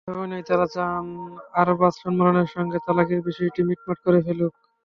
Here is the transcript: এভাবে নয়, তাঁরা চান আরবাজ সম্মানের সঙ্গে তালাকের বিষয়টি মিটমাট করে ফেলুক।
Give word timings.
এভাবে 0.07 0.27
নয়, 0.29 0.45
তাঁরা 0.49 0.67
চান 0.75 1.05
আরবাজ 1.53 1.93
সম্মানের 2.01 2.47
সঙ্গে 2.55 2.77
তালাকের 2.85 3.19
বিষয়টি 3.27 3.59
মিটমাট 3.67 3.97
করে 4.05 4.19
ফেলুক। 4.25 4.53